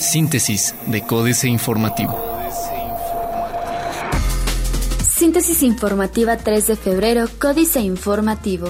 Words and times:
Síntesis 0.00 0.74
de 0.86 1.02
Códice 1.02 1.48
Informativo. 1.48 2.18
Síntesis 5.02 5.62
informativa 5.62 6.36
3 6.36 6.66
de 6.68 6.76
febrero, 6.76 7.28
Códice 7.40 7.80
Informativo. 7.80 8.68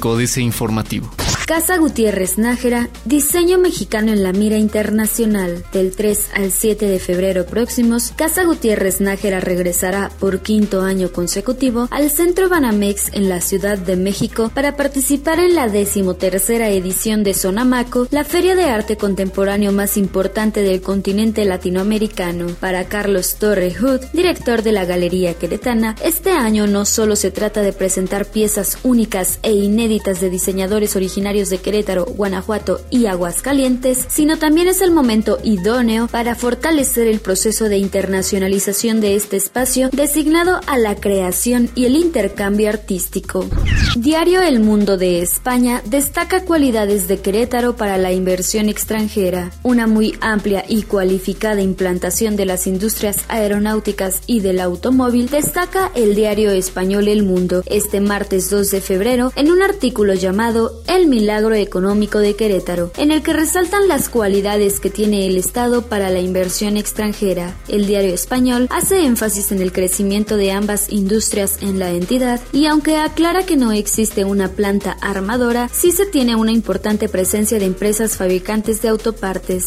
Códice 0.00 0.40
Informativo. 0.40 1.10
Casa 1.48 1.78
Gutiérrez 1.78 2.36
Nájera, 2.36 2.90
diseño 3.06 3.56
mexicano 3.56 4.12
en 4.12 4.22
la 4.22 4.34
mira 4.34 4.58
internacional. 4.58 5.64
Del 5.72 5.96
3 5.96 6.32
al 6.34 6.52
7 6.52 6.84
de 6.86 6.98
febrero 6.98 7.46
próximos, 7.46 8.12
Casa 8.14 8.44
Gutiérrez 8.44 9.00
Nájera 9.00 9.40
regresará 9.40 10.10
por 10.20 10.42
quinto 10.42 10.82
año 10.82 11.10
consecutivo 11.10 11.88
al 11.90 12.10
Centro 12.10 12.50
Banamex 12.50 13.14
en 13.14 13.30
la 13.30 13.40
Ciudad 13.40 13.78
de 13.78 13.96
México 13.96 14.50
para 14.52 14.76
participar 14.76 15.40
en 15.40 15.54
la 15.54 15.68
decimotercera 15.68 16.68
edición 16.68 17.24
de 17.24 17.32
Sonamaco, 17.32 18.06
la 18.10 18.24
feria 18.24 18.54
de 18.54 18.64
arte 18.64 18.98
contemporáneo 18.98 19.72
más 19.72 19.96
importante 19.96 20.62
del 20.62 20.82
continente 20.82 21.46
latinoamericano. 21.46 22.48
Para 22.60 22.88
Carlos 22.88 23.36
Torre 23.36 23.72
Hood, 23.72 24.02
director 24.12 24.62
de 24.62 24.72
la 24.72 24.84
Galería 24.84 25.32
Queretana, 25.32 25.96
este 26.04 26.30
año 26.30 26.66
no 26.66 26.84
solo 26.84 27.16
se 27.16 27.30
trata 27.30 27.62
de 27.62 27.72
presentar 27.72 28.26
piezas 28.26 28.76
únicas 28.82 29.38
e 29.42 29.52
inéditas 29.52 30.20
de 30.20 30.28
diseñadores 30.28 30.94
originarios 30.94 31.37
de 31.46 31.58
Querétaro, 31.58 32.04
Guanajuato 32.04 32.80
y 32.90 33.06
Aguascalientes, 33.06 34.04
sino 34.08 34.38
también 34.38 34.66
es 34.66 34.80
el 34.80 34.90
momento 34.90 35.38
idóneo 35.44 36.08
para 36.08 36.34
fortalecer 36.34 37.06
el 37.06 37.20
proceso 37.20 37.68
de 37.68 37.78
internacionalización 37.78 39.00
de 39.00 39.14
este 39.14 39.36
espacio 39.36 39.88
designado 39.92 40.60
a 40.66 40.76
la 40.76 40.96
creación 40.96 41.70
y 41.76 41.84
el 41.84 41.94
intercambio 41.94 42.68
artístico. 42.68 43.46
Diario 43.96 44.42
El 44.42 44.58
Mundo 44.58 44.96
de 44.96 45.22
España 45.22 45.82
destaca 45.86 46.44
cualidades 46.44 47.06
de 47.06 47.20
Querétaro 47.20 47.76
para 47.76 47.96
la 47.98 48.12
inversión 48.12 48.68
extranjera, 48.68 49.52
una 49.62 49.86
muy 49.86 50.16
amplia 50.20 50.64
y 50.68 50.82
cualificada 50.82 51.62
implantación 51.62 52.34
de 52.36 52.46
las 52.46 52.66
industrias 52.66 53.18
aeronáuticas 53.28 54.22
y 54.26 54.40
del 54.40 54.60
automóvil, 54.60 55.28
destaca 55.28 55.92
el 55.94 56.14
diario 56.14 56.50
español 56.50 57.06
El 57.08 57.22
Mundo 57.22 57.62
este 57.66 58.00
martes 58.00 58.50
2 58.50 58.70
de 58.70 58.80
febrero 58.80 59.32
en 59.36 59.50
un 59.50 59.62
artículo 59.62 60.14
llamado 60.14 60.82
El 60.86 61.06
Milagro 61.06 61.27
milagro 61.28 61.54
económico 61.56 62.20
de 62.20 62.36
Querétaro, 62.36 62.90
en 62.96 63.10
el 63.10 63.22
que 63.22 63.34
resaltan 63.34 63.86
las 63.86 64.08
cualidades 64.08 64.80
que 64.80 64.88
tiene 64.88 65.26
el 65.26 65.36
Estado 65.36 65.82
para 65.82 66.08
la 66.08 66.20
inversión 66.20 66.78
extranjera. 66.78 67.54
El 67.68 67.86
diario 67.86 68.14
español 68.14 68.66
hace 68.70 69.04
énfasis 69.04 69.52
en 69.52 69.60
el 69.60 69.70
crecimiento 69.70 70.38
de 70.38 70.52
ambas 70.52 70.90
industrias 70.90 71.58
en 71.60 71.78
la 71.78 71.90
entidad 71.90 72.40
y 72.50 72.64
aunque 72.64 72.96
aclara 72.96 73.44
que 73.44 73.58
no 73.58 73.72
existe 73.72 74.24
una 74.24 74.48
planta 74.48 74.96
armadora, 75.02 75.68
sí 75.70 75.92
se 75.92 76.06
tiene 76.06 76.34
una 76.34 76.52
importante 76.52 77.10
presencia 77.10 77.58
de 77.58 77.66
empresas 77.66 78.16
fabricantes 78.16 78.80
de 78.80 78.88
autopartes. 78.88 79.66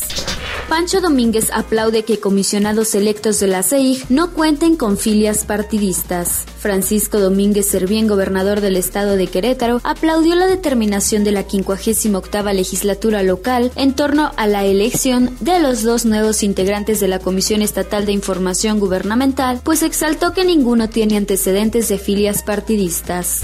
Pancho 0.72 1.02
Domínguez 1.02 1.50
aplaude 1.54 2.04
que 2.04 2.22
comisionados 2.22 2.95
electos 2.95 3.42
de 3.42 3.48
la 3.48 3.62
CEIG 3.62 4.06
no 4.09 4.32
cuenten 4.32 4.78
con 4.78 4.98
filias 4.98 5.44
partidistas. 5.44 6.45
Francisco 6.58 7.20
Domínguez 7.20 7.66
Servién, 7.66 8.08
gobernador 8.08 8.62
del 8.62 8.78
estado 8.78 9.17
de 9.17 9.28
Querétaro, 9.28 9.82
aplaudió 9.84 10.36
la 10.36 10.48
determinación 10.48 11.26
de 11.26 11.34
la 11.34 11.44
58 11.52 12.54
legislatura 12.54 13.24
local 13.24 13.72
en 13.76 13.94
torno 13.94 14.32
a 14.38 14.48
la 14.48 14.66
elección 14.66 15.36
de 15.42 15.60
los 15.60 15.84
dos 15.84 16.06
nuevos 16.06 16.44
integrantes 16.44 17.00
de 17.00 17.08
la 17.08 17.20
Comisión 17.20 17.62
Estatal 17.62 18.06
de 18.06 18.14
Información 18.14 18.80
Gubernamental, 18.80 19.62
pues 19.64 19.84
exaltó 19.84 20.34
que 20.34 20.46
ninguno 20.46 20.90
tiene 20.90 21.18
antecedentes 21.18 21.90
de 21.90 21.98
filias 21.98 22.44
partidistas. 22.44 23.42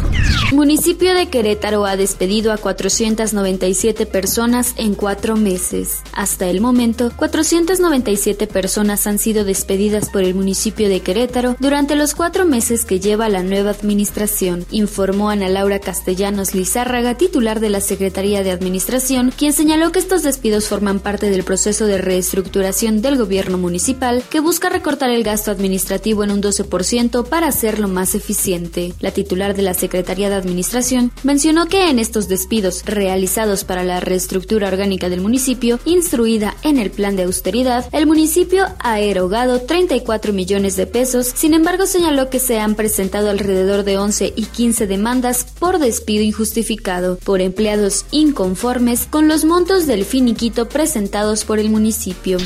Municipio 0.54 1.14
de 1.14 1.28
Querétaro 1.28 1.86
ha 1.86 1.98
despedido 1.98 2.52
a 2.54 2.58
497 2.58 4.06
personas 4.06 4.74
en 4.78 4.96
cuatro 4.96 5.36
meses. 5.36 6.02
Hasta 6.14 6.48
el 6.48 6.62
momento, 6.62 7.12
497 7.16 8.48
personas 8.48 9.06
han 9.08 9.20
sido 9.20 9.44
despedidas 9.44 10.10
por 10.10 10.24
el 10.24 10.36
municipio 10.36 10.90
de 10.90 11.02
Querétaro 11.02 11.56
durante 11.60 11.96
los 11.96 12.16
cuatro 12.16 12.46
meses 12.46 12.86
que 12.86 13.00
lleva 13.00 13.30
la 13.30 13.44
nueva 13.44 13.72
administración, 13.72 14.66
informó 14.72 15.30
Ana 15.30 15.50
Laura 15.50 15.80
Castellanos 15.80 16.56
Lizárraga, 16.56 17.16
titular 17.16 17.60
de 17.60 17.70
la 17.70 17.82
Secretaría 17.87 18.43
de 18.43 18.52
Administración, 18.52 19.31
quien 19.36 19.53
señaló 19.53 19.93
que 19.93 19.99
estos 19.99 20.21
despidos 20.21 20.67
forman 20.67 20.99
parte 20.99 21.30
del 21.30 21.45
proceso 21.45 21.86
de 21.86 21.98
reestructuración 21.98 23.02
del 23.02 23.17
gobierno 23.17 23.58
municipal 23.58 24.23
que 24.30 24.42
busca 24.42 24.67
recortar 24.67 25.09
el 25.09 25.23
gasto 25.23 25.52
administrativo 25.52 26.25
en 26.25 26.31
un 26.31 26.42
12% 26.42 27.27
para 27.30 27.48
hacerlo 27.48 27.87
más 27.87 28.14
eficiente. 28.14 28.93
La 28.99 29.11
titular 29.11 29.55
de 29.55 29.61
la 29.61 29.73
Secretaría 29.73 30.30
de 30.30 30.36
Administración 30.36 31.14
mencionó 31.23 31.67
que 31.67 31.89
en 31.89 31.98
estos 31.98 32.27
despidos 32.27 32.83
realizados 32.86 33.64
para 33.64 33.86
la 33.86 34.02
reestructura 34.02 34.67
orgánica 34.67 35.08
del 35.08 35.21
municipio, 35.21 35.80
instruida 35.86 36.55
en 36.64 36.80
el 36.80 36.92
plan 36.92 37.15
de 37.15 37.23
austeridad, 37.23 37.87
el 37.93 38.05
municipio 38.05 38.65
ha 38.80 38.99
erogado 38.99 39.61
34 39.61 40.33
millones 40.33 40.75
de 40.75 40.87
pesos, 40.87 41.31
sin 41.33 41.54
embargo 41.54 41.86
señaló 41.86 42.30
que 42.30 42.39
se 42.39 42.59
han 42.59 42.75
presentado 42.75 43.30
alrededor 43.30 43.86
de 43.86 43.98
11 43.98 44.33
y 44.36 44.43
15 44.43 44.87
demandas 44.87 45.45
por 45.58 45.80
despido 45.80 46.23
injustificado 46.23 47.17
por 47.23 47.39
empleados 47.39 47.77
inconformes 48.11 49.08
con 49.10 49.27
los 49.27 49.45
montos 49.45 49.88
del 49.88 50.05
finiquito 50.05 50.70
presentados 50.70 51.45
por 51.45 51.60
el 51.60 51.70
municipio. 51.70 52.38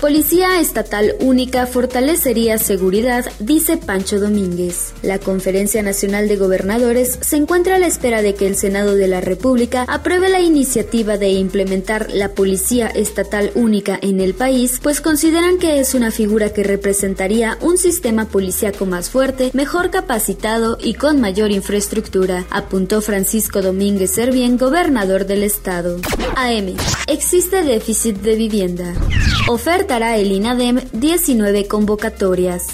Policía 0.00 0.60
Estatal 0.60 1.14
Única 1.20 1.66
fortalecería 1.66 2.58
seguridad, 2.58 3.26
dice 3.40 3.76
Pancho 3.76 4.20
Domínguez. 4.20 4.92
La 5.02 5.18
Conferencia 5.18 5.82
Nacional 5.82 6.28
de 6.28 6.36
Gobernadores 6.36 7.18
se 7.20 7.36
encuentra 7.36 7.76
a 7.76 7.78
la 7.78 7.88
espera 7.88 8.22
de 8.22 8.34
que 8.34 8.46
el 8.46 8.56
Senado 8.56 8.94
de 8.94 9.08
la 9.08 9.20
República 9.20 9.84
apruebe 9.88 10.28
la 10.28 10.40
iniciativa 10.40 11.18
de 11.18 11.30
implementar 11.30 12.10
la 12.12 12.30
Policía 12.30 12.86
Estatal 12.86 13.50
Única 13.54 13.98
en 14.00 14.20
el 14.20 14.34
país, 14.34 14.78
pues 14.82 15.00
consideran 15.00 15.58
que 15.58 15.80
es 15.80 15.94
una 15.94 16.10
figura 16.10 16.52
que 16.52 16.62
representaría 16.62 17.58
un 17.60 17.76
sistema 17.76 18.26
policíaco 18.26 18.86
más 18.86 19.10
fuerte, 19.10 19.50
mejor 19.52 19.90
capacitado 19.90 20.78
y 20.80 20.94
con 20.94 21.20
mayor 21.20 21.50
infraestructura, 21.50 22.46
apuntó 22.50 23.00
Francisco 23.00 23.62
Domínguez 23.62 24.12
Servién, 24.12 24.58
gobernador 24.68 25.24
del 25.24 25.44
estado. 25.44 25.96
AM. 26.36 26.76
Existe 27.06 27.62
déficit 27.62 28.16
de 28.16 28.34
vivienda. 28.36 28.92
Ofertará 29.48 30.18
el 30.18 30.30
INADEM 30.30 30.80
19 30.92 31.66
convocatorias. 31.66 32.66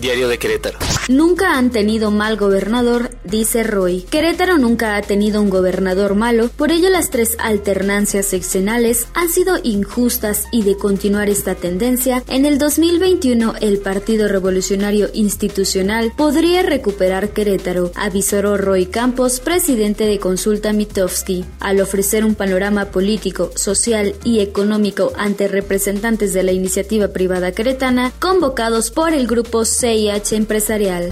Diario 0.00 0.28
de 0.28 0.38
Querétaro. 0.38 0.78
Nunca 1.08 1.58
han 1.58 1.70
tenido 1.70 2.10
mal 2.10 2.36
gobernador, 2.36 3.10
dice 3.24 3.62
Roy. 3.62 4.02
Querétaro 4.02 4.56
nunca 4.56 4.96
ha 4.96 5.02
tenido 5.02 5.42
un 5.42 5.50
gobernador 5.50 6.14
malo, 6.14 6.48
por 6.48 6.70
ello 6.70 6.88
las 6.88 7.10
tres 7.10 7.36
alternancias 7.38 8.26
seccionales 8.26 9.06
han 9.14 9.28
sido 9.28 9.58
injustas 9.62 10.46
y 10.50 10.62
de 10.62 10.76
continuar 10.76 11.28
esta 11.28 11.54
tendencia, 11.54 12.22
en 12.28 12.46
el 12.46 12.58
2021 12.58 13.54
el 13.60 13.78
Partido 13.78 14.28
Revolucionario 14.28 15.08
Institucional 15.12 16.12
podría 16.16 16.62
recuperar 16.62 17.30
Querétaro, 17.30 17.92
avisó 17.96 18.34
Roy 18.56 18.86
Campos, 18.86 19.40
presidente 19.40 20.06
de 20.06 20.18
Consulta 20.18 20.72
Mitofsky, 20.72 21.33
al 21.60 21.80
ofrecer 21.80 22.24
un 22.24 22.34
panorama 22.34 22.86
político, 22.86 23.50
social 23.56 24.14
y 24.22 24.40
económico 24.40 25.12
ante 25.16 25.48
representantes 25.48 26.32
de 26.34 26.42
la 26.42 26.52
iniciativa 26.52 27.08
privada 27.08 27.52
queretana 27.52 28.12
convocados 28.18 28.90
por 28.90 29.12
el 29.12 29.26
grupo 29.26 29.64
CIH 29.64 30.36
Empresarial. 30.36 31.10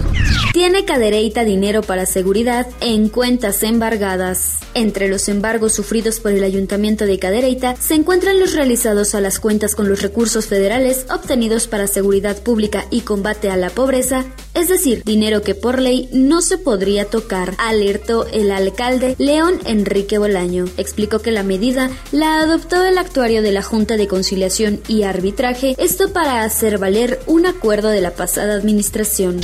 Tiene 0.53 0.85
Cadereyta 0.85 1.43
dinero 1.43 1.81
para 1.81 2.05
seguridad 2.05 2.67
en 2.79 3.09
cuentas 3.09 3.63
embargadas. 3.63 4.59
Entre 4.75 5.07
los 5.07 5.27
embargos 5.27 5.73
sufridos 5.73 6.19
por 6.19 6.31
el 6.31 6.43
Ayuntamiento 6.43 7.05
de 7.05 7.17
Cadereyta 7.17 7.75
se 7.75 7.95
encuentran 7.95 8.39
los 8.39 8.53
realizados 8.53 9.15
a 9.15 9.21
las 9.21 9.39
cuentas 9.39 9.75
con 9.75 9.89
los 9.89 10.01
recursos 10.01 10.45
federales 10.45 11.07
obtenidos 11.09 11.67
para 11.67 11.87
seguridad 11.87 12.37
pública 12.43 12.85
y 12.91 13.01
combate 13.01 13.49
a 13.49 13.57
la 13.57 13.69
pobreza, 13.69 14.25
es 14.53 14.69
decir, 14.69 15.03
dinero 15.03 15.41
que 15.41 15.55
por 15.55 15.79
ley 15.79 16.09
no 16.13 16.41
se 16.41 16.57
podría 16.57 17.05
tocar, 17.05 17.55
alertó 17.57 18.27
el 18.27 18.51
alcalde 18.51 19.15
León 19.17 19.59
Enrique 19.65 20.12
Bolaño. 20.17 20.65
Explicó 20.77 21.19
que 21.19 21.31
la 21.31 21.43
medida 21.43 21.89
la 22.11 22.39
adoptó 22.39 22.83
el 22.83 22.97
actuario 22.97 23.41
de 23.41 23.51
la 23.51 23.61
Junta 23.61 23.97
de 23.97 24.07
Conciliación 24.07 24.81
y 24.87 25.03
Arbitraje, 25.03 25.75
esto 25.77 26.13
para 26.13 26.43
hacer 26.43 26.77
valer 26.77 27.19
un 27.27 27.45
acuerdo 27.45 27.89
de 27.89 28.01
la 28.01 28.11
pasada 28.11 28.53
administración. 28.53 29.41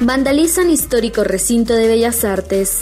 Vandalizan 0.00 0.70
histórico 0.70 1.24
recinto 1.24 1.74
de 1.74 1.88
Bellas 1.88 2.24
Artes. 2.24 2.80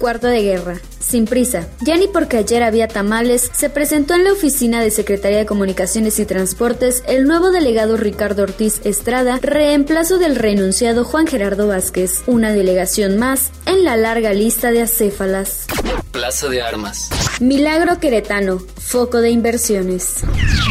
Cuarto 0.00 0.26
de 0.26 0.42
guerra. 0.42 0.80
Sin 1.08 1.24
prisa, 1.24 1.66
ya 1.80 1.96
ni 1.96 2.06
porque 2.06 2.36
ayer 2.36 2.62
había 2.62 2.86
tamales, 2.86 3.50
se 3.54 3.70
presentó 3.70 4.14
en 4.14 4.24
la 4.24 4.32
oficina 4.32 4.82
de 4.82 4.90
Secretaría 4.90 5.38
de 5.38 5.46
Comunicaciones 5.46 6.18
y 6.18 6.26
Transportes 6.26 7.02
el 7.08 7.24
nuevo 7.24 7.50
delegado 7.50 7.96
Ricardo 7.96 8.42
Ortiz 8.42 8.82
Estrada, 8.84 9.38
reemplazo 9.40 10.18
del 10.18 10.36
renunciado 10.36 11.04
Juan 11.04 11.26
Gerardo 11.26 11.66
Vázquez, 11.66 12.22
una 12.26 12.52
delegación 12.52 13.16
más 13.16 13.52
en 13.64 13.84
la 13.84 13.96
larga 13.96 14.34
lista 14.34 14.70
de 14.70 14.82
acéfalas. 14.82 15.66
Plaza 16.10 16.48
de 16.48 16.60
Armas. 16.60 17.08
Milagro 17.40 17.98
Queretano, 18.00 18.58
foco 18.58 19.22
de 19.22 19.30
inversiones. 19.30 20.24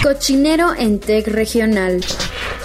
Cochinero 0.04 0.75
en 0.78 1.00
TEC 1.00 1.30
regional. 1.30 2.01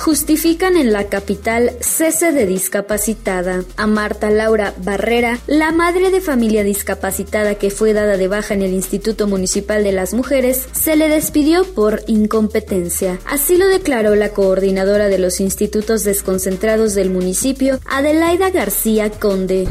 Justifican 0.02 0.76
en 0.76 0.92
la 0.92 1.04
capital 1.04 1.70
cese 1.80 2.32
de 2.32 2.44
discapacitada. 2.44 3.62
A 3.76 3.86
Marta 3.86 4.30
Laura 4.30 4.74
Barrera, 4.78 5.38
la 5.46 5.70
madre 5.70 6.10
de 6.10 6.20
familia 6.20 6.64
discapacitada 6.64 7.54
que 7.54 7.70
fue 7.70 7.92
dada 7.92 8.16
de 8.16 8.26
baja 8.26 8.52
en 8.54 8.62
el 8.62 8.72
Instituto 8.72 9.28
Municipal 9.28 9.84
de 9.84 9.92
las 9.92 10.12
Mujeres, 10.12 10.66
se 10.72 10.96
le 10.96 11.08
despidió 11.08 11.62
por 11.62 12.02
incompetencia. 12.08 13.20
Así 13.26 13.56
lo 13.56 13.68
declaró 13.68 14.16
la 14.16 14.30
coordinadora 14.30 15.06
de 15.06 15.18
los 15.18 15.38
institutos 15.38 16.02
desconcentrados 16.02 16.94
del 16.94 17.10
municipio, 17.10 17.78
Adelaida 17.88 18.50
García 18.50 19.08
Conde. 19.08 19.68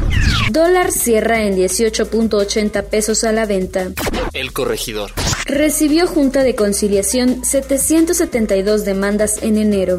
Dólar 0.50 0.92
cierra 0.92 1.42
en 1.42 1.58
18.80 1.58 2.84
pesos 2.84 3.24
a 3.24 3.32
la 3.32 3.44
venta. 3.44 3.90
El 4.32 4.54
corregidor. 4.54 5.10
Recibió 5.44 6.06
Junta 6.06 6.42
de 6.42 6.54
Conciliación 6.54 7.44
772 7.44 8.86
demandas 8.86 9.42
en 9.42 9.58
enero. 9.58 9.98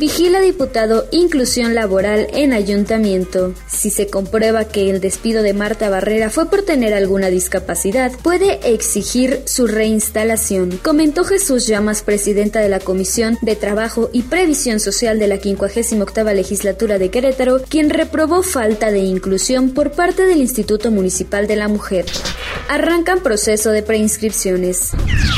Vigila 0.00 0.40
diputado 0.40 1.06
inclusión 1.10 1.74
laboral 1.74 2.28
en 2.32 2.54
ayuntamiento. 2.54 3.52
Si 3.66 3.90
se 3.90 4.06
comprueba 4.06 4.64
que 4.64 4.88
el 4.88 5.00
despido 5.00 5.42
de 5.42 5.52
Marta 5.52 5.90
Barrera 5.90 6.30
fue 6.30 6.48
por 6.48 6.62
tener 6.62 6.94
alguna 6.94 7.28
discapacidad, 7.28 8.10
puede 8.22 8.72
exigir 8.72 9.42
su 9.44 9.66
reinstalación, 9.66 10.78
comentó 10.82 11.24
Jesús 11.24 11.66
Llamas, 11.66 12.02
presidenta 12.02 12.60
de 12.60 12.70
la 12.70 12.80
Comisión 12.80 13.36
de 13.42 13.56
Trabajo 13.56 14.08
y 14.12 14.22
Previsión 14.22 14.80
Social 14.80 15.18
de 15.18 15.28
la 15.28 15.36
58 15.38 16.32
legislatura 16.34 16.98
de 16.98 17.10
Querétaro, 17.10 17.60
quien 17.68 17.90
reprobó 17.90 18.42
falta 18.42 18.90
de 18.90 19.00
inclusión 19.00 19.70
por 19.70 19.92
parte 19.92 20.24
del 20.24 20.38
Instituto 20.38 20.90
Municipal 20.90 21.46
de 21.46 21.56
la 21.56 21.68
Mujer. 21.68 22.06
Arrancan 22.68 23.20
proceso 23.20 23.70
de 23.70 23.82
preinscripciones. 23.82 24.92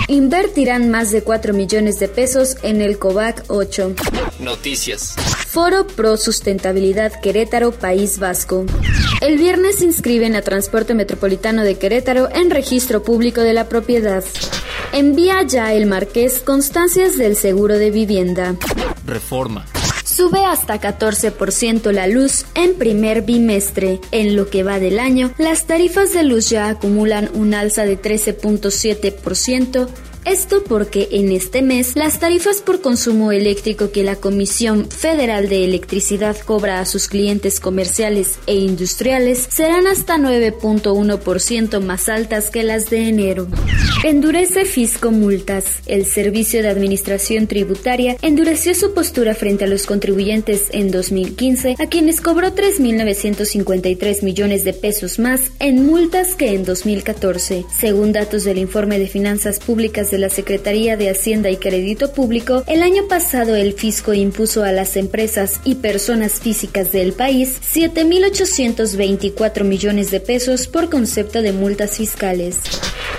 Invertirán 0.08 0.90
más 0.90 1.10
de 1.10 1.22
4 1.22 1.54
millones 1.54 1.98
de 1.98 2.08
pesos 2.08 2.56
en 2.62 2.80
el 2.80 2.98
COVAC 2.98 3.44
8. 3.48 3.94
Noticias. 4.38 5.14
Foro 5.48 5.86
Pro 5.86 6.16
Sustentabilidad 6.16 7.20
Querétaro, 7.20 7.72
País 7.72 8.18
Vasco. 8.18 8.64
El 9.20 9.38
viernes 9.38 9.76
se 9.76 9.84
inscriben 9.84 10.34
a 10.34 10.42
Transporte 10.42 10.94
Metropolitano 10.94 11.62
de 11.62 11.76
Querétaro 11.78 12.28
en 12.34 12.50
registro 12.50 13.02
público 13.02 13.40
de 13.42 13.52
la 13.52 13.68
propiedad. 13.68 14.24
Envía 14.92 15.42
ya 15.42 15.72
el 15.72 15.86
Marqués 15.86 16.40
constancias 16.40 17.16
del 17.16 17.36
seguro 17.36 17.78
de 17.78 17.90
vivienda. 17.90 18.56
Reforma. 19.06 19.66
Sube 20.04 20.44
hasta 20.44 20.78
14% 20.78 21.90
la 21.90 22.06
luz 22.06 22.44
en 22.54 22.74
primer 22.74 23.22
bimestre. 23.22 24.00
En 24.10 24.36
lo 24.36 24.50
que 24.50 24.62
va 24.62 24.78
del 24.78 24.98
año, 24.98 25.32
las 25.38 25.66
tarifas 25.66 26.12
de 26.12 26.22
luz 26.22 26.50
ya 26.50 26.68
acumulan 26.68 27.30
un 27.32 27.54
alza 27.54 27.84
de 27.84 27.98
13.7% 28.00 29.88
esto 30.24 30.62
porque 30.64 31.08
en 31.12 31.32
este 31.32 31.62
mes 31.62 31.96
las 31.96 32.20
tarifas 32.20 32.60
por 32.60 32.80
consumo 32.80 33.32
eléctrico 33.32 33.90
que 33.90 34.04
la 34.04 34.16
Comisión 34.16 34.88
Federal 34.88 35.48
de 35.48 35.64
Electricidad 35.64 36.36
cobra 36.38 36.80
a 36.80 36.86
sus 36.86 37.08
clientes 37.08 37.58
comerciales 37.58 38.38
e 38.46 38.54
industriales 38.54 39.48
serán 39.50 39.86
hasta 39.86 40.18
9.1% 40.18 41.80
más 41.80 42.08
altas 42.08 42.50
que 42.50 42.62
las 42.62 42.90
de 42.90 43.08
enero. 43.08 43.48
Endurece 44.04 44.64
fisco 44.64 45.10
multas. 45.10 45.82
El 45.86 46.06
Servicio 46.06 46.62
de 46.62 46.68
Administración 46.68 47.46
Tributaria 47.46 48.16
endureció 48.22 48.74
su 48.74 48.94
postura 48.94 49.34
frente 49.34 49.64
a 49.64 49.68
los 49.68 49.86
contribuyentes 49.86 50.68
en 50.70 50.90
2015, 50.90 51.76
a 51.78 51.86
quienes 51.86 52.20
cobró 52.20 52.54
3.953 52.54 54.22
millones 54.22 54.64
de 54.64 54.72
pesos 54.72 55.18
más 55.18 55.50
en 55.58 55.86
multas 55.86 56.34
que 56.34 56.54
en 56.54 56.64
2014, 56.64 57.64
según 57.76 58.12
datos 58.12 58.44
del 58.44 58.58
informe 58.58 58.98
de 58.98 59.08
finanzas 59.08 59.58
públicas 59.58 60.11
de 60.12 60.18
la 60.18 60.28
Secretaría 60.28 60.96
de 60.96 61.10
Hacienda 61.10 61.50
y 61.50 61.56
Crédito 61.56 62.12
Público, 62.12 62.62
el 62.68 62.82
año 62.82 63.08
pasado 63.08 63.56
el 63.56 63.72
fisco 63.72 64.14
impuso 64.14 64.62
a 64.62 64.70
las 64.70 64.96
empresas 64.96 65.60
y 65.64 65.74
personas 65.74 66.34
físicas 66.34 66.92
del 66.92 67.14
país 67.14 67.60
7.824 67.74 69.64
millones 69.64 70.12
de 70.12 70.20
pesos 70.20 70.68
por 70.68 70.88
concepto 70.88 71.42
de 71.42 71.52
multas 71.52 71.96
fiscales. 71.96 72.58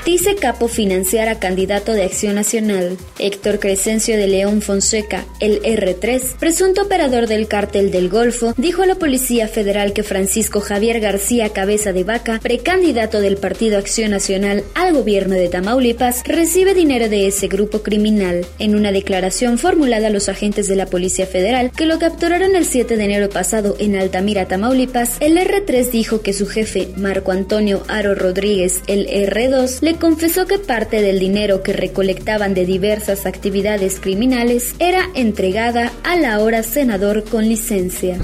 Dice 0.06 0.36
Capo 0.36 0.68
financiar 0.68 1.30
a 1.30 1.40
candidato 1.40 1.94
de 1.94 2.04
Acción 2.04 2.36
Nacional. 2.36 2.98
Héctor 3.20 3.60
Crescencio 3.60 4.18
de 4.18 4.28
León 4.28 4.62
Fonseca, 4.62 5.26
el 5.40 5.62
R3, 5.62 6.38
presunto 6.38 6.82
operador 6.82 7.28
del 7.28 7.48
cártel 7.48 7.90
del 7.90 8.10
Golfo, 8.10 8.54
dijo 8.58 8.84
a 8.84 8.86
la 8.86 8.96
Policía 8.96 9.48
Federal 9.48 9.94
que 9.94 10.04
Francisco 10.04 10.60
Javier 10.60 11.00
García 11.00 11.50
Cabeza 11.50 11.94
de 11.94 12.04
Vaca, 12.04 12.40
precandidato 12.44 13.22
del 13.22 13.38
Partido 13.38 13.78
Acción 13.78 14.12
Nacional 14.12 14.64
al 14.76 14.94
gobierno 14.94 15.36
de 15.36 15.48
Tamaulipas, 15.48 16.24
recibe 16.26 16.74
dinero 16.74 17.08
de 17.08 17.28
ese 17.28 17.48
grupo 17.48 17.82
criminal. 17.82 18.46
En 18.60 18.76
una 18.76 18.92
declaración 18.92 19.58
formulada 19.58 20.08
a 20.08 20.12
los 20.12 20.28
agentes 20.28 20.68
de 20.68 20.76
la 20.76 20.88
Policía 20.88 21.28
Federal 21.28 21.72
que 21.72 21.86
lo 21.86 22.00
capturaron 22.00 22.56
el 22.56 22.66
7 22.66 22.98
de 22.98 23.04
enero 23.06 23.30
pasado 23.30 23.76
en 23.80 23.96
Altamira, 23.96 24.48
Tamaulipas, 24.48 25.18
el 25.22 25.38
R3 25.38 25.90
dijo 25.92 26.22
que 26.22 26.34
su 26.34 26.46
jefe, 26.48 26.90
Marco 26.98 27.32
Antonio 27.32 27.84
Aro 27.88 28.16
Rodríguez, 28.16 28.82
el 28.88 29.08
R2, 29.08 29.80
le 29.84 29.98
confesó 29.98 30.48
que 30.48 30.60
parte 30.60 31.02
del 31.02 31.20
dinero 31.20 31.62
que 31.62 31.74
recolectaban 31.74 32.54
de 32.54 32.66
diversas 32.66 33.26
actividades 33.26 34.00
criminales 34.00 34.76
era 34.80 35.10
entregada 35.14 35.92
a 36.06 36.16
la 36.16 36.40
hora 36.40 36.64
senador 36.64 37.26
con 37.26 37.50
licencia. 37.50 38.18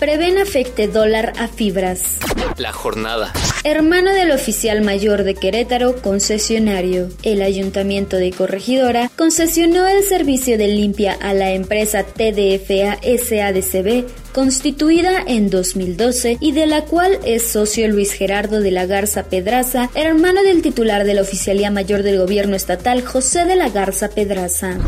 Prevén 0.00 0.38
afecte 0.38 0.88
dólar 0.88 1.34
a 1.36 1.48
fibras. 1.48 2.16
La 2.56 2.72
jornada. 2.72 3.30
Hermano 3.64 4.12
del 4.12 4.32
oficial 4.32 4.82
mayor 4.82 5.22
de 5.22 5.36
Querétaro, 5.36 6.02
concesionario. 6.02 7.08
El 7.22 7.42
ayuntamiento 7.42 8.16
de 8.16 8.32
Corregidora 8.32 9.08
concesionó 9.16 9.86
el 9.86 10.02
servicio 10.02 10.58
de 10.58 10.66
limpia 10.66 11.12
a 11.12 11.32
la 11.32 11.52
empresa 11.52 12.02
TDFA 12.02 12.98
SADCB 13.02 14.04
constituida 14.32 15.22
en 15.26 15.48
2012 15.48 16.38
y 16.40 16.52
de 16.52 16.66
la 16.66 16.84
cual 16.86 17.18
es 17.24 17.46
socio 17.46 17.86
Luis 17.86 18.12
Gerardo 18.12 18.60
de 18.60 18.72
la 18.72 18.86
Garza 18.86 19.24
Pedraza, 19.24 19.90
hermano 19.94 20.42
del 20.42 20.62
titular 20.62 21.04
de 21.04 21.14
la 21.14 21.22
Oficialía 21.22 21.70
Mayor 21.70 22.02
del 22.02 22.18
Gobierno 22.18 22.56
Estatal, 22.56 23.04
José 23.04 23.44
de 23.44 23.56
la 23.56 23.68
Garza 23.68 24.08
Pedraza. 24.08 24.78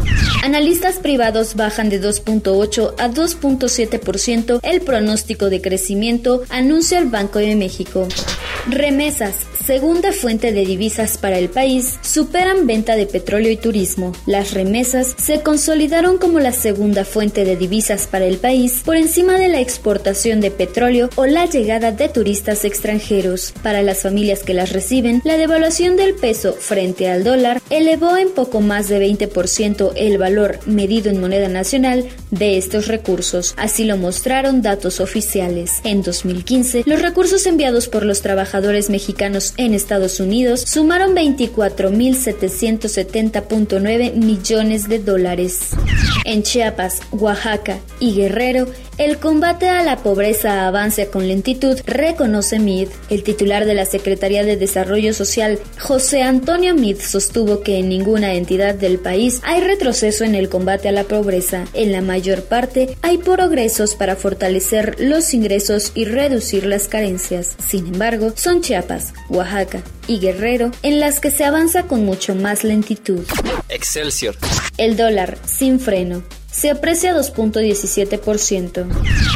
Analistas 0.42 0.96
privados 0.96 1.54
bajan 1.54 1.90
de 1.90 2.02
2.8 2.02 2.94
a 2.98 3.08
2.7% 3.08 4.60
el 4.62 4.80
pronóstico 4.80 5.48
de 5.48 5.60
crecimiento, 5.60 6.42
anuncia 6.48 6.98
el 6.98 7.08
Banco 7.08 7.38
de 7.38 7.54
México. 7.54 8.08
Remesas, 8.66 9.46
segunda 9.64 10.12
fuente 10.12 10.52
de 10.52 10.66
divisas 10.66 11.16
para 11.16 11.38
el 11.38 11.48
país, 11.48 11.98
superan 12.02 12.66
venta 12.66 12.96
de 12.96 13.06
petróleo 13.06 13.50
y 13.50 13.56
turismo. 13.56 14.12
Las 14.26 14.52
remesas 14.52 15.14
se 15.16 15.40
consolidaron 15.40 16.18
como 16.18 16.38
la 16.38 16.52
segunda 16.52 17.04
fuente 17.04 17.44
de 17.44 17.56
divisas 17.56 18.06
para 18.06 18.26
el 18.26 18.36
país 18.36 18.82
por 18.84 18.96
encima 18.96 19.38
de 19.38 19.48
la 19.48 19.60
exportación 19.60 20.40
de 20.40 20.50
petróleo 20.50 21.08
o 21.16 21.24
la 21.24 21.46
llegada 21.46 21.92
de 21.92 22.08
turistas 22.10 22.64
extranjeros. 22.64 23.54
Para 23.62 23.82
las 23.82 24.02
familias 24.02 24.42
que 24.42 24.52
las 24.52 24.72
reciben, 24.72 25.22
la 25.24 25.38
devaluación 25.38 25.96
del 25.96 26.14
peso 26.14 26.52
frente 26.52 27.08
al 27.08 27.24
dólar 27.24 27.62
elevó 27.70 28.18
en 28.18 28.30
poco 28.30 28.60
más 28.60 28.88
de 28.88 29.00
20% 29.00 29.92
el 29.96 30.18
valor 30.18 30.58
medido 30.66 31.10
en 31.10 31.20
moneda 31.20 31.48
nacional 31.48 32.06
de 32.30 32.58
estos 32.58 32.88
recursos. 32.88 33.54
Así 33.56 33.84
lo 33.84 33.96
mostraron 33.96 34.60
datos 34.60 35.00
oficiales. 35.00 35.80
En 35.84 36.02
2015, 36.02 36.82
los 36.84 37.00
recursos 37.00 37.46
enviados 37.46 37.88
por 37.88 38.04
los 38.04 38.20
trabajadores 38.20 38.90
mexicanos 38.90 39.53
en 39.56 39.74
Estados 39.74 40.20
Unidos 40.20 40.60
sumaron 40.60 41.14
24.770.9 41.14 44.14
millones 44.14 44.88
de 44.88 44.98
dólares. 44.98 45.70
En 46.24 46.42
Chiapas, 46.42 47.02
Oaxaca 47.12 47.78
y 48.00 48.14
Guerrero, 48.14 48.66
el 48.98 49.18
combate 49.18 49.68
a 49.68 49.82
la 49.82 49.96
pobreza 49.96 50.66
avanza 50.66 51.06
con 51.06 51.26
lentitud, 51.26 51.80
reconoce 51.86 52.58
MID. 52.58 52.88
El 53.10 53.22
titular 53.22 53.64
de 53.64 53.74
la 53.74 53.86
Secretaría 53.86 54.44
de 54.44 54.56
Desarrollo 54.56 55.12
Social, 55.12 55.58
José 55.80 56.22
Antonio 56.22 56.74
Mid, 56.74 56.98
sostuvo 57.00 57.62
que 57.62 57.78
en 57.78 57.88
ninguna 57.88 58.34
entidad 58.34 58.74
del 58.74 58.98
país 58.98 59.40
hay 59.42 59.60
retroceso 59.60 60.24
en 60.24 60.34
el 60.34 60.48
combate 60.48 60.88
a 60.88 60.92
la 60.92 61.04
pobreza. 61.04 61.64
En 61.74 61.92
la 61.92 62.02
mayor 62.02 62.44
parte 62.44 62.96
hay 63.02 63.18
progresos 63.18 63.94
para 63.94 64.16
fortalecer 64.16 64.96
los 65.00 65.34
ingresos 65.34 65.92
y 65.94 66.04
reducir 66.04 66.66
las 66.66 66.88
carencias. 66.88 67.56
Sin 67.66 67.86
embargo, 67.86 68.32
son 68.36 68.62
Chiapas, 68.62 69.12
Oaxaca 69.28 69.82
y 70.06 70.18
Guerrero 70.18 70.70
en 70.82 71.00
las 71.00 71.20
que 71.20 71.30
se 71.30 71.44
avanza 71.44 71.84
con 71.84 72.04
mucho 72.04 72.34
más 72.34 72.62
lentitud. 72.64 73.24
Excelsior. 73.68 74.36
El 74.76 74.96
dólar, 74.96 75.38
sin 75.46 75.80
freno 75.80 76.22
se 76.54 76.70
aprecia 76.70 77.16
2.17%. 77.16 78.86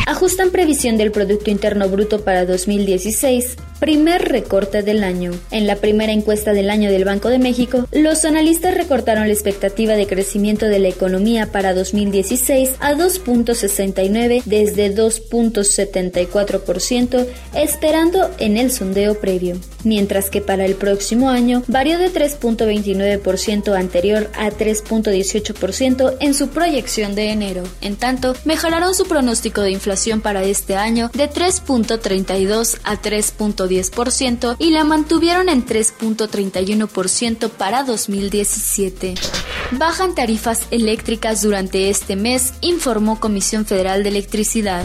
Ajustan 0.07 0.51
previsión 0.51 0.97
del 0.97 1.11
Producto 1.11 1.51
Interno 1.51 1.89
Bruto 1.89 2.23
para 2.23 2.47
2016 2.47 3.57
primer 3.79 4.29
recorte 4.29 4.83
del 4.83 5.05
año. 5.05 5.33
En 5.51 5.67
la 5.67 5.77
primera 5.77 6.13
encuesta 6.13 6.53
del 6.53 6.71
año 6.71 6.91
del 6.91 7.05
Banco 7.05 7.29
de 7.29 7.39
México, 7.39 7.87
los 7.93 8.25
analistas 8.25 8.75
recortaron 8.75 9.29
la 9.29 9.33
expectativa 9.33 9.95
de 9.95 10.07
crecimiento 10.07 10.67
de 10.67 10.79
la 10.79 10.89
economía 10.89 11.53
para 11.53 11.75
2016 11.75 12.77
a 12.81 12.95
2.69 12.95 14.43
desde 14.45 14.95
2.74%, 14.95 17.27
esperando 17.55 18.31
en 18.39 18.57
el 18.57 18.71
sondeo 18.71 19.21
previo, 19.21 19.57
mientras 19.85 20.31
que 20.31 20.41
para 20.41 20.65
el 20.65 20.75
próximo 20.75 21.31
año 21.31 21.63
varió 21.67 21.99
de 21.99 22.13
3.29% 22.13 23.77
anterior 23.77 24.31
a 24.37 24.51
3.18% 24.51 26.17
en 26.21 26.35
su 26.35 26.49
proyección 26.49 27.15
de 27.15 27.31
enero. 27.31 27.63
En 27.81 27.97
tanto, 27.97 28.35
mejoraron 28.45 28.95
su 28.95 29.07
pronóstico 29.07 29.63
de 29.63 29.71
inflación 29.71 30.21
para 30.21 30.45
este 30.45 30.77
año 30.77 31.11
de 31.15 31.31
3.32 31.31 32.79
a 32.85 33.01
3.10% 33.69 34.57
y 34.59 34.71
la 34.71 34.85
mantuvieron 34.85 35.49
en 35.49 35.65
3.31% 35.65 37.51
para 37.51 37.85
2017. 37.85 39.15
Bajan 39.73 40.15
tarifas 40.15 40.63
eléctricas 40.71 41.43
durante 41.43 41.91
este 41.91 42.17
mes, 42.17 42.55
informó 42.61 43.21
Comisión 43.21 43.67
Federal 43.67 44.03
de 44.03 44.09
Electricidad. 44.09 44.85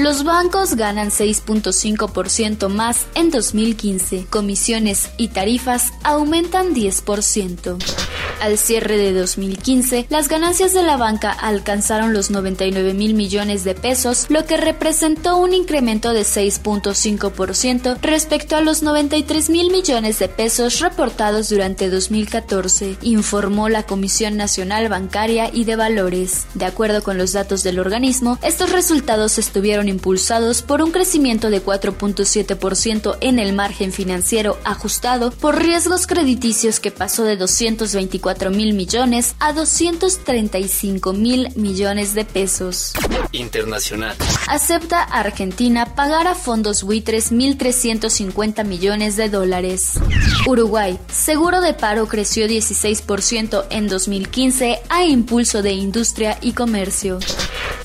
Los 0.00 0.24
bancos 0.24 0.74
ganan 0.74 1.10
6.5% 1.10 2.68
más 2.68 3.06
en 3.14 3.30
2015. 3.30 4.26
Comisiones 4.28 5.10
y 5.16 5.28
tarifas 5.28 5.92
aumentan 6.02 6.74
10%. 6.74 8.03
Al 8.40 8.58
cierre 8.58 8.96
de 8.96 9.12
2015, 9.12 10.06
las 10.10 10.28
ganancias 10.28 10.74
de 10.74 10.82
la 10.82 10.96
banca 10.96 11.30
alcanzaron 11.30 12.12
los 12.12 12.30
99 12.30 12.94
mil 12.94 13.14
millones 13.14 13.64
de 13.64 13.74
pesos, 13.74 14.26
lo 14.28 14.44
que 14.44 14.56
representó 14.56 15.36
un 15.36 15.54
incremento 15.54 16.12
de 16.12 16.22
6.5% 16.22 17.98
respecto 18.02 18.56
a 18.56 18.60
los 18.60 18.82
93 18.82 19.50
mil 19.50 19.70
millones 19.70 20.18
de 20.18 20.28
pesos 20.28 20.80
reportados 20.80 21.48
durante 21.48 21.88
2014, 21.88 22.96
informó 23.02 23.68
la 23.68 23.84
Comisión 23.84 24.36
Nacional 24.36 24.88
Bancaria 24.88 25.50
y 25.52 25.64
de 25.64 25.76
Valores. 25.76 26.46
De 26.54 26.64
acuerdo 26.64 27.02
con 27.02 27.18
los 27.18 27.32
datos 27.32 27.62
del 27.62 27.78
organismo, 27.78 28.38
estos 28.42 28.72
resultados 28.72 29.38
estuvieron 29.38 29.88
impulsados 29.88 30.62
por 30.62 30.82
un 30.82 30.90
crecimiento 30.90 31.50
de 31.50 31.64
4.7% 31.64 33.18
en 33.20 33.38
el 33.38 33.52
margen 33.52 33.92
financiero 33.92 34.58
ajustado 34.64 35.30
por 35.30 35.62
riesgos 35.62 36.06
crediticios 36.06 36.80
que 36.80 36.90
pasó 36.90 37.24
de 37.24 37.36
224 37.36 38.23
mil 38.50 38.74
millones 38.74 39.36
a 39.38 39.52
235 39.52 41.12
mil 41.12 41.48
millones 41.56 42.14
de 42.14 42.24
pesos. 42.24 42.92
Internacional. 43.32 44.16
Acepta 44.48 45.02
Argentina 45.02 45.94
pagar 45.94 46.26
a 46.26 46.34
fondos 46.34 46.82
buitres 46.82 47.32
1.350 47.32 48.64
millones 48.64 49.16
de 49.16 49.28
dólares. 49.28 50.00
Uruguay. 50.46 50.98
Seguro 51.12 51.60
de 51.60 51.74
paro 51.74 52.06
creció 52.06 52.46
16% 52.46 53.66
en 53.70 53.88
2015 53.88 54.80
a 54.88 55.04
impulso 55.04 55.62
de 55.62 55.72
industria 55.72 56.38
y 56.40 56.52
comercio. 56.52 57.18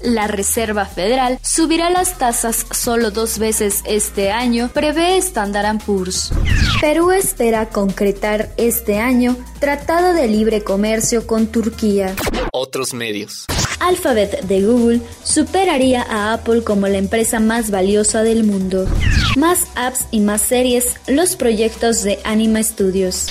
La 0.01 0.27
Reserva 0.27 0.85
Federal 0.85 1.39
subirá 1.43 1.89
las 1.89 2.17
tasas 2.17 2.65
solo 2.71 3.11
dos 3.11 3.37
veces 3.37 3.81
este 3.85 4.31
año, 4.31 4.69
prevé 4.73 5.17
Standard 5.17 5.83
Poor's. 5.85 6.31
Perú 6.79 7.11
espera 7.11 7.69
concretar 7.69 8.49
este 8.57 8.99
año 8.99 9.35
Tratado 9.59 10.13
de 10.13 10.27
Libre 10.27 10.63
Comercio 10.63 11.27
con 11.27 11.47
Turquía. 11.47 12.15
Otros 12.53 12.93
medios. 12.93 13.45
Alphabet 13.79 14.41
de 14.41 14.61
Google 14.61 15.01
superaría 15.23 16.03
a 16.03 16.33
Apple 16.33 16.63
como 16.63 16.87
la 16.87 16.97
empresa 16.97 17.39
más 17.39 17.71
valiosa 17.71 18.23
del 18.23 18.43
mundo. 18.43 18.87
Más 19.35 19.67
apps 19.75 20.05
y 20.11 20.19
más 20.21 20.41
series, 20.41 20.95
los 21.07 21.35
proyectos 21.35 22.03
de 22.03 22.19
Anima 22.23 22.61
Studios. 22.63 23.27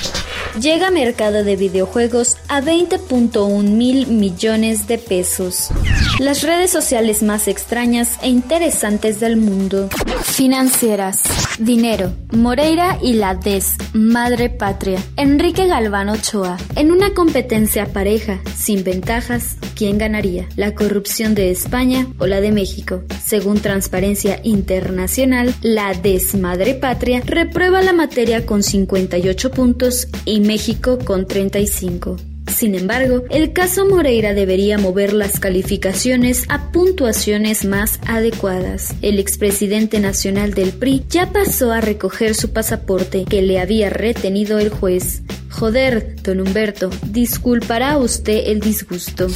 Llega 0.60 0.90
mercado 0.90 1.44
de 1.44 1.56
videojuegos 1.56 2.37
a 2.48 2.62
20.1 2.62 3.62
mil 3.62 4.06
millones 4.06 4.86
de 4.86 4.98
pesos. 4.98 5.70
Las 6.18 6.42
redes 6.42 6.70
sociales 6.70 7.22
más 7.22 7.46
extrañas 7.46 8.18
e 8.22 8.28
interesantes 8.28 9.20
del 9.20 9.36
mundo. 9.36 9.88
Financieras. 10.22 11.22
Dinero. 11.58 12.12
Moreira 12.32 12.98
y 13.02 13.14
la 13.14 13.34
DES. 13.34 13.74
Madre 13.92 14.50
Patria. 14.50 15.00
Enrique 15.16 15.66
Galván 15.66 16.08
Ochoa. 16.08 16.56
En 16.76 16.90
una 16.90 17.14
competencia 17.14 17.92
pareja, 17.92 18.40
sin 18.56 18.84
ventajas, 18.84 19.56
¿quién 19.74 19.98
ganaría? 19.98 20.48
¿La 20.56 20.74
corrupción 20.74 21.34
de 21.34 21.50
España 21.50 22.06
o 22.18 22.26
la 22.26 22.40
de 22.40 22.52
México? 22.52 23.02
Según 23.24 23.60
Transparencia 23.60 24.40
Internacional, 24.42 25.54
la 25.62 25.92
DES 25.94 26.34
Madre 26.36 26.74
Patria 26.74 27.22
reprueba 27.24 27.82
la 27.82 27.92
materia 27.92 28.46
con 28.46 28.62
58 28.62 29.50
puntos 29.50 30.08
y 30.24 30.40
México 30.40 30.98
con 31.04 31.26
35. 31.26 32.16
Sin 32.58 32.74
embargo, 32.74 33.22
el 33.30 33.52
caso 33.52 33.86
Moreira 33.86 34.34
debería 34.34 34.78
mover 34.78 35.12
las 35.12 35.38
calificaciones 35.38 36.42
a 36.48 36.72
puntuaciones 36.72 37.64
más 37.64 38.00
adecuadas. 38.04 38.96
El 39.00 39.20
expresidente 39.20 40.00
nacional 40.00 40.54
del 40.54 40.72
PRI 40.72 41.04
ya 41.08 41.30
pasó 41.30 41.70
a 41.70 41.80
recoger 41.80 42.34
su 42.34 42.52
pasaporte 42.52 43.26
que 43.26 43.42
le 43.42 43.60
había 43.60 43.90
retenido 43.90 44.58
el 44.58 44.70
juez. 44.70 45.22
Joder, 45.50 46.16
don 46.24 46.40
Humberto, 46.40 46.90
disculpará 47.06 47.96
usted 47.96 48.48
el 48.48 48.58
disgusto. 48.58 49.28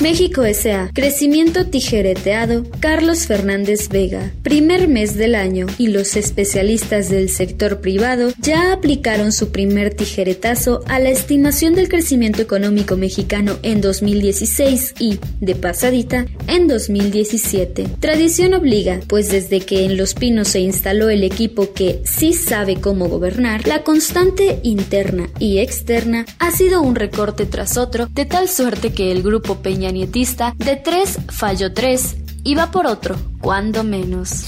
México 0.00 0.44
S.A. 0.44 0.90
Crecimiento 0.92 1.66
tijereteado. 1.66 2.64
Carlos 2.80 3.26
Fernández 3.26 3.88
Vega. 3.88 4.32
Primer 4.42 4.88
mes 4.88 5.16
del 5.16 5.36
año 5.36 5.66
y 5.78 5.86
los 5.86 6.16
especialistas 6.16 7.08
del 7.08 7.30
sector 7.30 7.80
privado 7.80 8.32
ya 8.40 8.72
aplicaron 8.72 9.30
su 9.30 9.52
primer 9.52 9.94
tijeretazo 9.94 10.80
a 10.88 10.98
la 10.98 11.10
estimación 11.10 11.74
del 11.74 11.88
crecimiento 11.88 12.42
económico 12.42 12.96
mexicano 12.96 13.56
en 13.62 13.80
2016 13.80 14.94
y, 14.98 15.20
de 15.40 15.54
pasadita, 15.54 16.26
en 16.48 16.66
2017. 16.66 17.86
Tradición 18.00 18.54
obliga, 18.54 19.00
pues 19.06 19.30
desde 19.30 19.60
que 19.60 19.84
en 19.84 19.96
Los 19.96 20.14
Pinos 20.14 20.48
se 20.48 20.60
instaló 20.60 21.08
el 21.08 21.22
equipo 21.22 21.72
que 21.72 22.00
sí 22.04 22.32
sabe 22.32 22.80
cómo 22.80 23.08
gobernar, 23.08 23.66
la 23.68 23.84
constante 23.84 24.58
interna 24.64 25.30
y 25.38 25.58
externa 25.58 26.26
ha 26.40 26.50
sido 26.50 26.82
un 26.82 26.96
recorte 26.96 27.46
tras 27.46 27.76
otro, 27.76 28.08
de 28.10 28.24
tal 28.24 28.48
suerte 28.48 28.92
que 28.92 29.12
el 29.12 29.22
grupo 29.22 29.62
Peña 29.62 29.83
nietista, 29.90 30.54
de 30.58 30.76
tres 30.76 31.18
falló 31.28 31.72
tres 31.72 32.16
y 32.42 32.54
va 32.54 32.70
por 32.70 32.86
otro, 32.86 33.16
cuando 33.40 33.84
menos. 33.84 34.44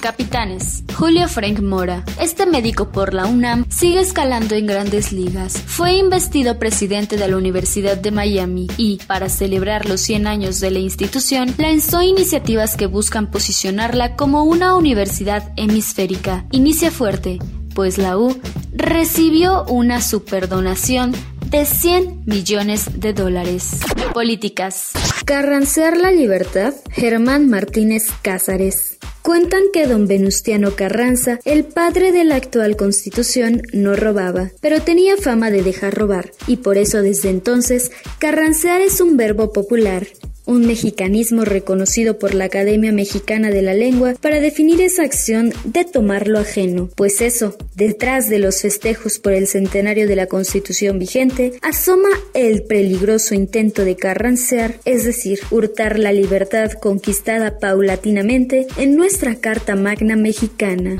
Capitanes. 0.00 0.84
Julio 0.94 1.28
Frank 1.28 1.60
Mora. 1.60 2.04
Este 2.20 2.46
médico 2.46 2.90
por 2.90 3.14
la 3.14 3.26
UNAM 3.26 3.66
sigue 3.68 4.00
escalando 4.00 4.54
en 4.54 4.66
grandes 4.66 5.12
ligas. 5.12 5.58
Fue 5.66 5.94
investido 5.94 6.58
presidente 6.58 7.16
de 7.16 7.28
la 7.28 7.36
Universidad 7.36 7.96
de 7.96 8.10
Miami 8.10 8.68
y, 8.76 8.98
para 9.06 9.28
celebrar 9.28 9.88
los 9.88 10.00
100 10.00 10.26
años 10.26 10.60
de 10.60 10.70
la 10.70 10.78
institución, 10.78 11.54
lanzó 11.58 12.02
iniciativas 12.02 12.76
que 12.76 12.86
buscan 12.86 13.30
posicionarla 13.30 14.16
como 14.16 14.44
una 14.44 14.76
universidad 14.76 15.52
hemisférica. 15.56 16.46
Inicia 16.52 16.90
fuerte, 16.90 17.38
pues 17.74 17.98
la 17.98 18.16
U 18.16 18.40
recibió 18.72 19.64
una 19.64 20.00
superdonación 20.00 21.12
de 21.50 21.64
100 21.64 22.24
millones 22.26 23.00
de 23.00 23.12
dólares. 23.12 23.80
Políticas. 24.12 24.92
Carrancear 25.24 25.96
la 25.96 26.10
libertad, 26.10 26.74
Germán 26.90 27.48
Martínez 27.48 28.06
Cázares. 28.22 28.98
Cuentan 29.22 29.62
que 29.72 29.86
don 29.86 30.06
Venustiano 30.06 30.74
Carranza, 30.74 31.38
el 31.44 31.64
padre 31.64 32.12
de 32.12 32.24
la 32.24 32.36
actual 32.36 32.76
constitución, 32.76 33.62
no 33.72 33.96
robaba, 33.96 34.50
pero 34.60 34.80
tenía 34.80 35.16
fama 35.16 35.50
de 35.50 35.62
dejar 35.62 35.94
robar, 35.94 36.32
y 36.46 36.58
por 36.58 36.78
eso 36.78 37.02
desde 37.02 37.30
entonces 37.30 37.90
carrancear 38.18 38.80
es 38.80 39.00
un 39.00 39.16
verbo 39.16 39.52
popular 39.52 40.06
un 40.48 40.66
mexicanismo 40.66 41.44
reconocido 41.44 42.18
por 42.18 42.34
la 42.34 42.46
Academia 42.46 42.90
Mexicana 42.90 43.50
de 43.50 43.60
la 43.60 43.74
Lengua 43.74 44.14
para 44.20 44.40
definir 44.40 44.80
esa 44.80 45.02
acción 45.02 45.52
de 45.64 45.84
tomar 45.84 46.26
lo 46.26 46.38
ajeno, 46.38 46.88
pues 46.96 47.20
eso, 47.20 47.56
detrás 47.76 48.30
de 48.30 48.38
los 48.38 48.62
festejos 48.62 49.18
por 49.18 49.34
el 49.34 49.46
centenario 49.46 50.08
de 50.08 50.16
la 50.16 50.26
Constitución 50.26 50.98
vigente, 50.98 51.52
asoma 51.60 52.08
el 52.32 52.62
peligroso 52.62 53.34
intento 53.34 53.84
de 53.84 53.96
carrancear, 53.96 54.80
es 54.86 55.04
decir, 55.04 55.40
hurtar 55.50 55.98
la 55.98 56.12
libertad 56.12 56.72
conquistada 56.72 57.58
paulatinamente 57.58 58.66
en 58.78 58.96
nuestra 58.96 59.36
Carta 59.36 59.76
Magna 59.76 60.16
Mexicana. 60.16 60.96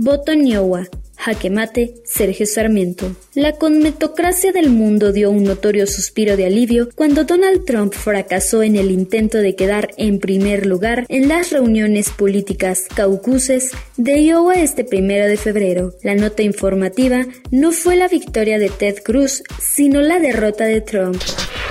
Voto 0.00 0.34
Niowa, 0.34 0.88
Jaque 1.18 1.50
mate, 1.50 1.94
Sergio 2.04 2.46
Sarmiento. 2.46 3.14
La 3.34 3.52
conmetocracia 3.52 4.52
del 4.52 4.70
mundo 4.70 5.12
dio 5.12 5.30
un 5.30 5.42
notorio 5.44 5.86
suspiro 5.86 6.36
de 6.36 6.46
alivio 6.46 6.88
cuando 6.94 7.24
Donald 7.24 7.64
Trump 7.64 7.92
fracasó 7.92 8.62
en 8.62 8.76
el 8.76 8.90
intento 8.90 9.38
de 9.38 9.56
quedar 9.56 9.90
en 9.96 10.20
primer 10.20 10.64
lugar 10.64 11.04
en 11.08 11.28
las 11.28 11.50
reuniones 11.50 12.10
políticas 12.10 12.86
caucuses 12.94 13.72
de 13.96 14.22
Iowa 14.22 14.54
este 14.54 14.84
primero 14.84 15.26
de 15.26 15.36
febrero. 15.36 15.92
La 16.02 16.14
nota 16.14 16.42
informativa 16.42 17.26
no 17.50 17.72
fue 17.72 17.96
la 17.96 18.06
victoria 18.06 18.58
de 18.58 18.70
Ted 18.70 19.02
Cruz, 19.02 19.42
sino 19.60 20.00
la 20.00 20.20
derrota 20.20 20.64
de 20.64 20.80
Trump. 20.80 21.20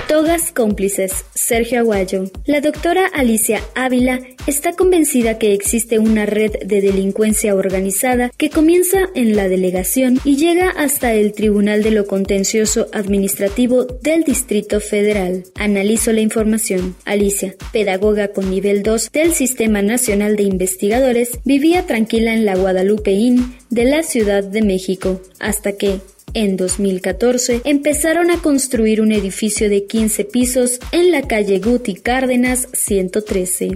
Togas 0.08 0.52
cómplices, 0.52 1.12
Sergio 1.34 1.80
Aguayo. 1.80 2.30
La 2.46 2.62
doctora 2.62 3.06
Alicia 3.12 3.60
Ávila 3.74 4.20
está 4.46 4.72
convencida 4.72 5.38
que 5.38 5.52
existe 5.52 5.98
una 5.98 6.24
red 6.24 6.52
de 6.64 6.80
delincuencia 6.80 7.54
organizada 7.54 8.30
que 8.38 8.48
comienza 8.48 9.00
en 9.14 9.36
la 9.36 9.50
delegación 9.50 10.18
y 10.24 10.36
llega 10.36 10.70
hasta 10.70 11.12
el 11.12 11.34
Tribunal 11.34 11.82
de 11.82 11.90
lo 11.90 12.06
Contencioso 12.06 12.88
Administrativo 12.94 13.84
del 13.84 14.24
Distrito 14.24 14.80
Federal. 14.80 15.44
Analizo 15.56 16.10
la 16.14 16.22
información. 16.22 16.96
Alicia, 17.04 17.54
pedagoga 17.70 18.28
con 18.28 18.50
nivel 18.50 18.82
2 18.82 19.12
del 19.12 19.34
Sistema 19.34 19.82
Nacional 19.82 20.36
de 20.36 20.44
Investigadores, 20.44 21.38
vivía 21.44 21.84
tranquila 21.84 22.32
en 22.32 22.46
la 22.46 22.56
Guadalupe 22.56 23.12
Inn 23.12 23.54
de 23.68 23.84
la 23.84 24.02
Ciudad 24.02 24.42
de 24.42 24.62
México, 24.62 25.20
hasta 25.38 25.72
que, 25.72 26.00
en 26.34 26.56
2014 26.56 27.62
empezaron 27.64 28.30
a 28.30 28.40
construir 28.40 29.00
un 29.00 29.12
edificio 29.12 29.68
de 29.68 29.84
15 29.86 30.24
pisos 30.24 30.78
en 30.92 31.10
la 31.10 31.22
calle 31.22 31.58
Guti 31.58 31.94
Cárdenas 31.94 32.68
113. 32.72 33.70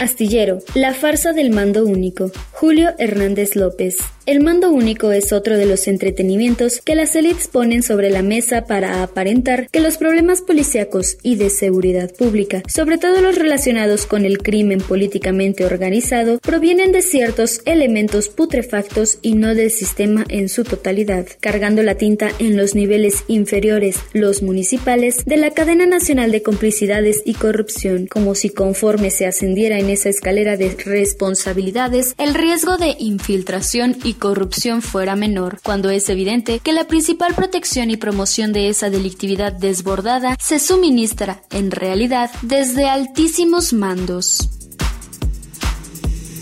Astillero, 0.00 0.58
la 0.74 0.94
farsa 0.94 1.32
del 1.32 1.50
mando 1.50 1.84
único. 1.84 2.30
Julio 2.52 2.90
Hernández 2.98 3.56
López. 3.56 3.96
El 4.26 4.40
mando 4.40 4.70
único 4.70 5.12
es 5.12 5.34
otro 5.34 5.58
de 5.58 5.66
los 5.66 5.86
entretenimientos 5.86 6.80
que 6.82 6.94
las 6.94 7.14
élites 7.14 7.46
ponen 7.46 7.82
sobre 7.82 8.08
la 8.08 8.22
mesa 8.22 8.64
para 8.64 9.02
aparentar 9.02 9.68
que 9.70 9.80
los 9.80 9.98
problemas 9.98 10.40
policíacos 10.40 11.18
y 11.22 11.36
de 11.36 11.50
seguridad 11.50 12.10
pública, 12.10 12.62
sobre 12.66 12.96
todo 12.96 13.20
los 13.20 13.36
relacionados 13.36 14.06
con 14.06 14.24
el 14.24 14.38
crimen 14.38 14.78
políticamente 14.78 15.66
organizado, 15.66 16.38
provienen 16.38 16.90
de 16.90 17.02
ciertos 17.02 17.60
elementos 17.66 18.30
putrefactos 18.30 19.18
y 19.20 19.34
no 19.34 19.54
del 19.54 19.70
sistema 19.70 20.24
en 20.30 20.48
su 20.48 20.64
totalidad, 20.64 21.26
cargando 21.40 21.82
la 21.82 21.96
tinta 21.96 22.30
en 22.38 22.56
los 22.56 22.74
niveles 22.74 23.24
inferiores, 23.28 23.98
los 24.14 24.42
municipales, 24.42 25.22
de 25.26 25.36
la 25.36 25.50
cadena 25.50 25.84
nacional 25.84 26.32
de 26.32 26.42
complicidades 26.42 27.20
y 27.26 27.34
corrupción, 27.34 28.06
como 28.06 28.34
si 28.34 28.48
conforme 28.48 29.10
se 29.10 29.26
ascendiera 29.26 29.78
en 29.78 29.90
esa 29.90 30.08
escalera 30.08 30.56
de 30.56 30.74
responsabilidades, 30.82 32.14
el 32.16 32.32
riesgo 32.32 32.78
de 32.78 32.96
infiltración 32.98 33.96
corrupción 34.14 34.82
fuera 34.82 35.16
menor, 35.16 35.60
cuando 35.62 35.90
es 35.90 36.08
evidente 36.08 36.60
que 36.60 36.72
la 36.72 36.86
principal 36.86 37.34
protección 37.34 37.90
y 37.90 37.96
promoción 37.96 38.52
de 38.52 38.68
esa 38.68 38.90
delictividad 38.90 39.52
desbordada 39.52 40.36
se 40.40 40.58
suministra, 40.58 41.42
en 41.50 41.70
realidad, 41.70 42.30
desde 42.42 42.88
altísimos 42.88 43.72
mandos. 43.72 44.48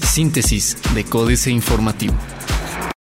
Síntesis 0.02 0.76
de 0.94 1.04
Códice 1.04 1.50
Informativo. 1.50 2.14